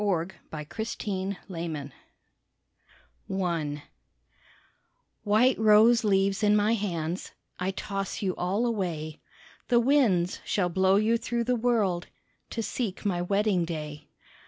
THREE 0.03 0.29
SONGS 0.83 0.95
IN 1.05 1.37
A 1.47 1.89
GARDEN 3.29 3.39
I 3.39 3.83
White 5.21 5.59
rose 5.59 6.03
leaves 6.03 6.41
in 6.41 6.55
my 6.55 6.73
hands, 6.73 7.33
I 7.59 7.69
toss 7.69 8.19
you 8.23 8.35
all 8.35 8.65
away; 8.65 9.21
The 9.67 9.79
winds 9.79 10.39
shall 10.43 10.69
blow 10.69 10.95
you 10.95 11.17
through 11.17 11.43
the 11.43 11.55
world 11.55 12.07
To 12.49 12.63
seek 12.63 13.05
my 13.05 13.21
wedding 13.21 13.63
day. 13.63 14.07